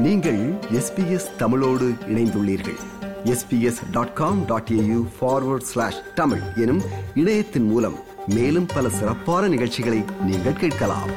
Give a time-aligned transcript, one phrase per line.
[0.00, 0.38] நீங்கள்
[0.72, 2.78] எஸ்பிஎஸ் தமிழோடு இணைந்துள்ளீர்கள்.
[3.24, 6.80] SBS dot com dot AU forward slash Tamil எனும்
[7.14, 11.10] இணையத்தின் மூலம் மேலும் பல சிறப்பான நிகழ்ச்சிகளை நீங்கள் கேட்கலாம்.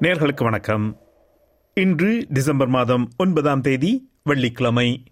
[0.00, 0.96] நேர்களுக்கு வணக்கம்.
[1.74, 5.02] இன்று டிசம்பர் மாதம் ஒன்பதாம் தேதி வெள்ளிக்கிழமை.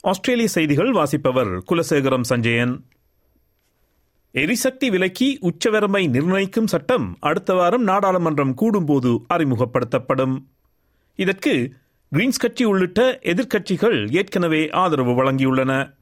[0.00, 2.84] ஆஸ்திரேலிய செய்திகள் வாசிப்பவர் குலசேகரம் சஞ்சயன்.
[4.32, 10.44] எரிசக்தி விலைக்கு உச்சவரம்பை நிர்ணயிக்கும் சட்டம் அடுத்த வாரம் நாடாளுமன்றம் கூடும்போது அறிமுகப்படுத்தப்படும்.
[11.14, 11.72] இதற்கு
[12.12, 15.94] கிரீன்ஸ் கட்சி உள்ளிட்ட எதிர்க்கட்சிகள் ஏற்கனவே ஆதரவு வழங்கியுள்ளன.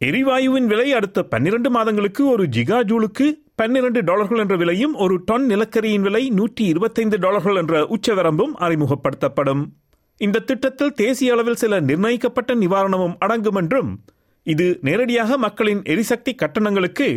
[0.00, 6.06] எரிவாயுவின் விலை அடுத்த பன்னிரண்டு மாதங்களுக்கு ஒரு ஜிகா ஜூலுக்கு பன்னிரண்டு டாலர்கள் என்ற விலையும் ஒரு டன் நிலக்கரியின்
[6.06, 9.62] விலை நூற்றி இருபத்தைந்து டாலர்கள் என்ற உச்சவரம்பும் அறிமுகப்படுத்தப்படும்
[10.20, 13.90] இந்த திட்டத்தில் தேசிய அளவில் சில நிர்ணயிக்கப்பட்ட நிவாரணமும் அடங்கும் என்றும்
[14.46, 17.08] இது நேரடியாக மக்களின் எரிசக்தி கட்டணங்களுக்கு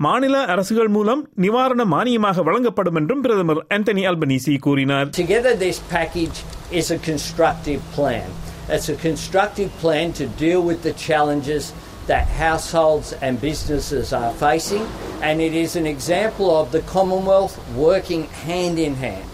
[0.00, 6.38] மாநில அரசுகள் மூலம் நிவாரண மானியமாக வழங்கப்படும் என்றும் பிரதமர் ஆந்தனி அல்பனீசி கூறினார் Together, this package
[6.72, 8.28] is a constructive plan.
[8.68, 11.66] It's a constructive plan to deal with the challenges
[12.08, 14.84] that households and businesses are facing,
[15.22, 19.28] and it is an example of the Commonwealth working hand in hand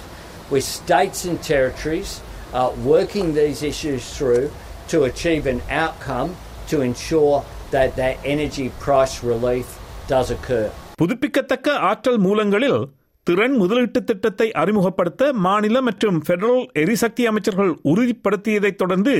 [0.53, 2.11] with states and territories
[2.53, 4.47] uh, working these issues through
[4.93, 6.31] to achieve an outcome
[6.71, 7.37] to ensure
[7.71, 9.69] that that energy price relief
[10.09, 10.67] does occur.
[11.01, 12.81] புதுப்பிக்கத்தக்க ஆற்றல் மூலங்களில்
[13.27, 19.15] திறன் முதலீட்டு திட்டத்தை அறிமுகப்படுத்த மாநில மற்றும் federal எரிசக்தி அமைச்சர்கள் உறுதிப்படுத்தியதைத் தொடர்ந்து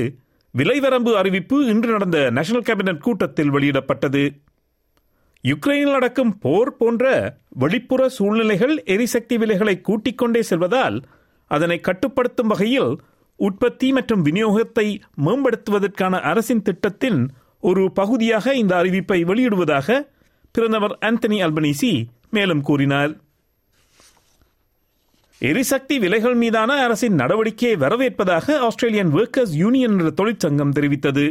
[0.57, 4.21] விலைவரம்பு அறிவிப்பு இன்று நடந்த நேஷனல் கேபினட் கூட்டத்தில் வெளியிடப்பட்டது.
[5.43, 11.01] யுக்ரைனில் நடக்கும் போர் போன்ற வெளிப்புற சூழ்நிலைகள் எரிசக்தி விலைகளை கூட்டிக் கொண்டே செல்வதால்
[11.47, 12.99] அதனை கட்டுப்படுத்தும் வகையில்
[13.35, 14.87] உற்பத்தி மற்றும் விநியோகத்தை
[15.25, 17.19] மேம்படுத்துவதற்கான அரசின் திட்டத்தின்
[17.59, 20.07] ஒரு பகுதியாக இந்த அறிவிப்பை வெளியிடுவதாக
[20.51, 23.13] பிரதமர் ஆந்தனி அல்பனீசி மேலும் கூறினார்.
[25.41, 31.25] எரிசக்தி விலைகள் மீதான அரசின் நடவடிக்கையை வரவேற்பதாக ஆஸ்திரேலியன் ஒர்க்கர்ஸ் யூனியன் என்ற தொழிற்சங்கம் தெரிவித்தது.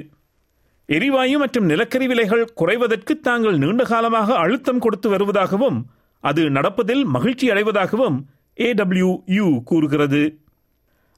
[0.88, 5.78] எரிவாயு மற்றும் நிலக்கரி விலைகள் குறைவதற்கு தாங்கள் நீண்ட காலமாக அழுத்தம் கொடுத்து வருவதாகவும்
[6.20, 8.18] அது நடப்பதில் மகிழ்ச்சி அடைவதாகவும்
[8.58, 10.22] ஏடபிள்யூ கூறுகிறது.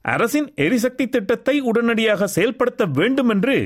[0.01, 3.57] அரசின் எரிசக்தி திட்டத்தை உடனடியாக செயல்படுத்த வேண்டும் என்று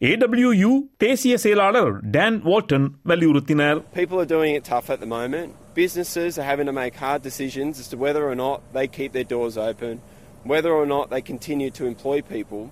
[0.00, 0.70] ஏடபிள்யூ
[1.06, 5.48] தேசிய செயலாளர் டான் வால்டன் வலியுறுத்தினார் People are doing it tough at the moment.
[5.82, 9.28] Businesses are having to make hard decisions as to whether or not they keep their
[9.34, 9.92] doors open,
[10.52, 12.62] whether or not they continue to employ people,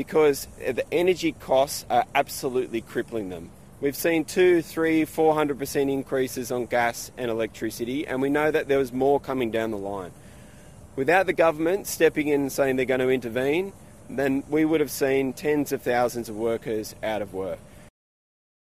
[0.00, 0.38] because
[0.78, 3.44] the energy costs are absolutely crippling them.
[3.82, 8.48] We've seen two, three, four hundred percent increases on gas and electricity, and we know
[8.56, 10.12] that there was more coming down the line.
[10.96, 13.66] Without the government stepping in and saying they're going to intervene,
[14.11, 17.59] then we would have seen tens of thousands of workers out of work.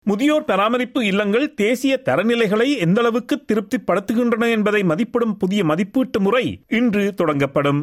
[0.06, 6.46] முதியோர் பராமரிப்பு இல்லங்கள் தேசிய தரநிலைகளை எந்தளவுக்கு திருப்திப்படுத்துகின்றன என்பதை மதிப்பிடும் புதிய மதிப்பீட்டு முறை
[6.78, 7.82] இன்று தொடங்கப்படும்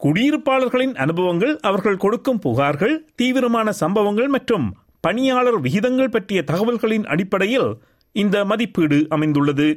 [0.00, 4.66] குடியிருப்பாளர்களின் அனுபவங்கள் அவர்கள் கொடுக்கும் புகார்கள் தீவிரமான சம்பவங்கள் மற்றும்
[5.00, 7.68] பணியாளர் விகிதங்கள் பற்றிய தகவல்களின் அடிப்படையில்
[8.14, 9.68] இந்த மதிப்பீடு அமைந்துள்ளது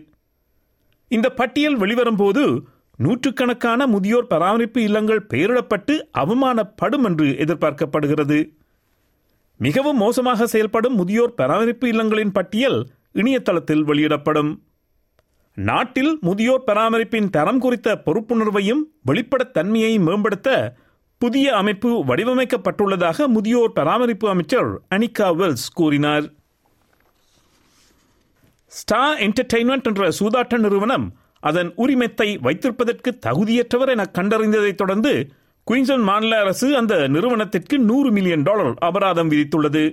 [1.11, 2.43] இந்த பட்டியல் வெளிவரும் போது
[3.03, 8.39] நூற்றுக்கணக்கான முதியோர் பராமரிப்பு இல்லங்கள் பெயரிடப்பட்டு அவமானப்படும் என்று எதிர்பார்க்கப்படுகிறது.
[9.57, 12.79] மிகவும் மோசமாக செயல்படும் முதியோர் பராமரிப்பு இல்லங்களின் பட்டியல்
[13.13, 14.51] இணையதளத்தில் வெளியிடப்படும்.
[15.57, 20.49] நாட்டில் முதியோர் பராமரிப்பின் தரம் குறித்த பொறுப்புணர்வையும் வெளிப்படத்தன்மையை மேம்படுத்த
[21.21, 26.27] புதிய அமைப்பு வடிவமைக்கப்பட்டுள்ளதாக முதியோர் பராமரிப்பு அமைச்சர் அனிகா வெல்ஸ் கூறினார்.
[28.67, 31.07] ஸ்டார் என்டர்டெயின்மெண்ட் என்ற சூதாட்ட நிறுவனம்
[31.41, 35.31] அதன் உரிமத்தை வைத்திருப்பதற்கு தகுதியற்றவர் என கண்டறிந்ததைத் தொடர்ந்து
[35.71, 39.83] குயின்சன் மாநில அரசு அந்த நிறுவனத்திற்கு நூறு மில்லியன் டாலர் அபராதம் விதித்துள்ளது.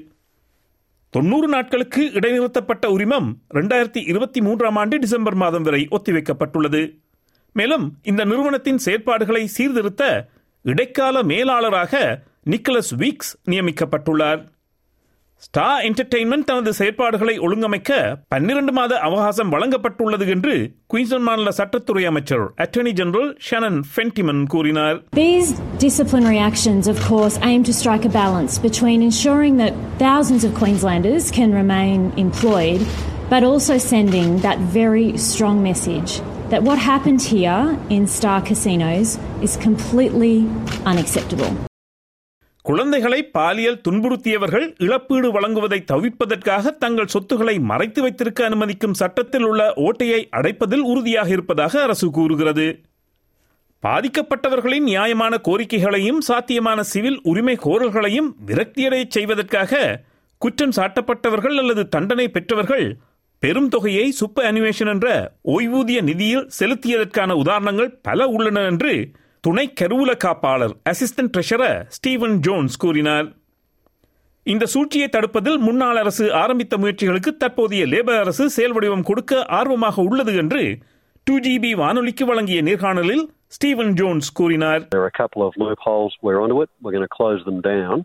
[1.11, 6.99] தொன்னூறு நாட்களுக்கு இடைநிறுத்தப்பட்ட உரிமம் இரண்டாயிரத்தி இருபத்தி மூன்றாம் ஆண்டு டிசம்பர் மாதம் வரை ஒத்திவைக்கப்பட்டுள்ளது.
[7.53, 10.29] மேலும் இந்த நிறுவனத்தின் செயற்பாடுகளை சீர்திருத்த
[10.63, 14.45] இடைக்கால மேலாளராக நிக்கலஸ் வீக்ஸ் நியமிக்கப்பட்டுள்ளார்.
[15.44, 17.92] ஸ்டார் என்டர்டெயின்மெண்ட் தனது செயற்பாடுகளை ஒழுங்கமைக்க
[18.34, 20.54] பன்னிரண்டு மாத அவகாசம் வழங்கப்பட்டுள்ளது என்று
[20.94, 25.50] குயின்சன் மாநில சட்டத்துறை அமைச்சர் அட்டர்னி ஜெனரல் ஷனன் ஃபென்டிமன் கூறினார் These
[25.86, 31.28] disciplinary actions, of course, aim to strike a balance between ensuring that thousands of Queenslanders
[31.40, 32.84] can remain employed,
[33.34, 36.14] but also sending that very strong message
[36.50, 39.12] that what happened here in Star Casinos
[39.42, 40.36] is completely
[40.86, 41.54] unacceptable.
[42.69, 50.85] குழந்தைகளை பாலியல் துன்புறுத்தியவர்கள் இழப்பீடு வழங்குவதை தவிர்ப்பதற்காக தங்கள் சொத்துக்களை மறைத்து வைத்திருக்க அனுமதிக்கும் சட்டத்தில் உள்ள ஓட்டையை அடைப்பதில்
[50.85, 52.67] உறுதியாக இருப்பதாக அரசு கூறுகிறது.
[53.83, 59.73] பாதிக்கப்பட்டவர்களின் நியாயமான கோரிக்கைகளையும் சாத்தியமான சிவில் உரிமை கோரல்களையும் விரக்தியடைய செய்வதற்காக
[60.39, 62.87] குற்றம் சாட்டப்பட்டவர்கள் அல்லது தண்டனை பெற்றவர்கள்
[63.43, 65.09] பெரும் தொகையை சுப்ப அனிமேஷன் என்ற
[65.49, 68.93] ஓய்வூதிய நிதியில் செலுத்தியதற்கான உதாரணங்கள் பல உள்ளன என்று
[69.45, 73.29] துணை கருவூல காப்பாளர் அசிஸ்டன்ட் ட்ரெஷரர் ஸ்டீவன் ஜோன்ஸ் கூறினார்
[74.47, 80.35] இந்த சூழ்ச்சியை தடுப்பதில் முன்னாள் அரசு ஆரம்பித்த முயற்சிகளுக்கு தற்போதைய லேபர் அரசு செயல் வடிவம் கொடுக்க ஆர்வமாக உள்ளது
[80.35, 80.63] என்று
[81.27, 83.25] டூ ஜிபி வானொலிக்கு வழங்கிய நேர்காணலில்
[83.57, 86.13] ஸ்டீவன் ஜோன்ஸ் கூறினார் There are a couple of loopholes.
[86.25, 86.71] We're onto it.
[86.83, 87.97] We're going to close them down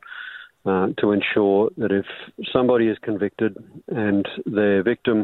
[0.66, 2.10] uh, to ensure that if
[2.56, 3.54] somebody is convicted
[4.06, 4.24] and
[4.58, 5.20] their victim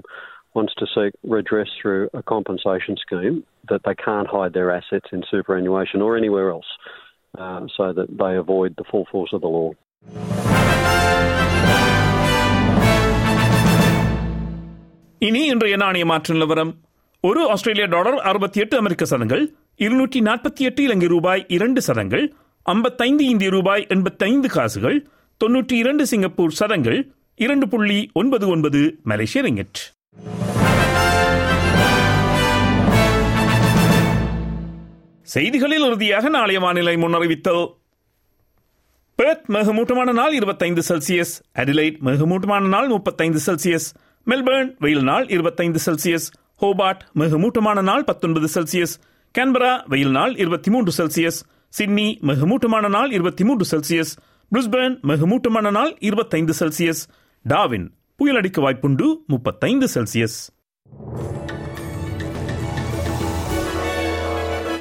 [0.56, 3.36] wants to seek redress through a compensation scheme,
[3.70, 6.72] that they can't hide their assets in superannuation or anywhere else,
[7.38, 9.70] uh, so that they avoid the full force of the law.
[15.22, 16.72] இனி இன்றைய நாணய மாற்று நிலவரம்
[17.24, 19.44] ஒரு ஆஸ்திரேலிய dollar அறுபத்தி எட்டு அமெரிக்க சதங்கள்
[19.80, 22.24] இருநூற்றி நாற்பத்தி எட்டு இலங்கை ரூபாய் இரண்டு சதங்கள்
[22.66, 24.98] ஐம்பத்தைந்து இந்திய ரூபாய் எண்பத்தைந்து காசுகள்
[25.42, 27.00] தொன்னூற்றி இரண்டு சிங்கப்பூர் சதங்கள்
[27.40, 28.82] இரண்டு புள்ளி ஒன்பது ஒன்பது
[29.12, 29.82] மலேசிய ரிங்கெட்
[35.34, 37.74] செய்திகளில் இறுதியாக நாளைய வானிலை முன்னறிவித்தல்.
[39.16, 41.42] பெர்த் மிகமூட்டமான நாள் இருபத்தைந்து செல்சியஸ்.
[41.56, 43.94] அடிலைட் மிகமூட்டமான நாள் முப்பத்தைந்து செல்சியஸ்.
[44.26, 46.32] மெல்பர்ன் வெயில் நாள் இருபத்தைந்து செல்சியஸ்.
[46.62, 49.02] ஹோபார்ட் மிகமூட்டமான நாள் பத்தொன்பது செல்சியஸ்.
[49.38, 51.44] கேன்பரா வெயில் நாள் இருபத்தி மூன்று செல்சியஸ்.
[51.70, 54.18] சிட்னி மிகமூட்டமான நாள் இருபத்தி மூன்று செல்சியஸ்.
[54.56, 57.08] பிரிஸ்பர்ன் மிகமூட்டமான நாள் இருபத்தைந்து செல்சியஸ்.
[57.50, 57.90] டாவின்
[58.20, 60.38] புயல் அடிக்க வாய்ப்புண்டு முப்பத்தைந்து செல்சியஸ்.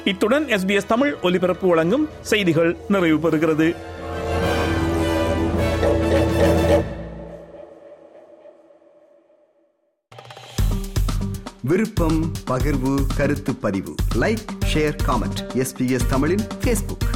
[0.03, 3.75] இத்துடன் எஸ்பிஎஸ் தமிழ் ஒலிபரப்பு வழங்கும் செய்திகள் நிறைவு பெறுகிறது.
[11.61, 13.95] விருப்பம் பகிர்வு கருத்து பதிவு.
[14.15, 17.07] லைக் ஷேர் காமெண்ட் எஸ்பிஎஸ் தமிழின் ஃபேஸ்புக்